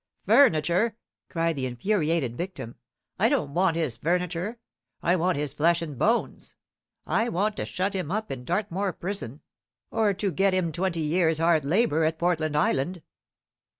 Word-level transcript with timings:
"Furniture!" 0.25 0.97
cried 1.29 1.55
the 1.55 1.67
infuriated 1.67 2.35
victim; 2.35 2.73
"I 3.19 3.29
don't 3.29 3.53
want 3.53 3.75
his 3.75 3.97
furniture. 3.97 4.57
I 5.03 5.15
want 5.15 5.37
his 5.37 5.53
flesh 5.53 5.79
and 5.79 5.95
bones. 5.95 6.55
I 7.05 7.29
want 7.29 7.55
to 7.57 7.67
shut 7.67 7.93
him 7.93 8.09
up 8.09 8.31
in 8.31 8.43
Dartmoor 8.43 8.93
Prison, 8.93 9.41
or 9.91 10.15
to 10.15 10.31
get 10.31 10.55
him 10.55 10.71
twenty 10.71 11.01
years' 11.01 11.37
hard 11.37 11.63
labour 11.63 12.03
at 12.05 12.17
Portland 12.17 12.57
Island." 12.57 13.03